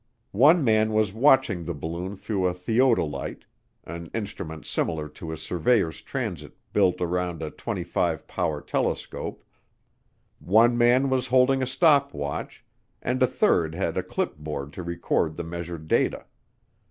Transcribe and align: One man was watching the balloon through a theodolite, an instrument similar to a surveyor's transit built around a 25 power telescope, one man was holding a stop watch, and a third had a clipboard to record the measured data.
One 0.31 0.63
man 0.63 0.93
was 0.93 1.13
watching 1.13 1.63
the 1.63 1.75
balloon 1.75 2.15
through 2.15 2.47
a 2.47 2.55
theodolite, 2.55 3.45
an 3.83 4.09
instrument 4.15 4.65
similar 4.65 5.07
to 5.09 5.31
a 5.31 5.37
surveyor's 5.37 6.01
transit 6.01 6.57
built 6.73 6.99
around 7.01 7.43
a 7.43 7.51
25 7.51 8.25
power 8.25 8.61
telescope, 8.61 9.43
one 10.39 10.75
man 10.75 11.11
was 11.11 11.27
holding 11.27 11.61
a 11.61 11.67
stop 11.67 12.15
watch, 12.15 12.65
and 13.03 13.21
a 13.21 13.27
third 13.27 13.75
had 13.75 13.95
a 13.95 14.01
clipboard 14.01 14.73
to 14.73 14.81
record 14.81 15.35
the 15.35 15.43
measured 15.43 15.87
data. 15.87 16.25